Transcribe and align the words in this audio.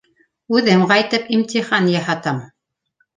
Үҙем 0.59 0.85
ҡайтып 0.91 1.29
имтихан 1.37 1.91
яһатам. 1.91 2.41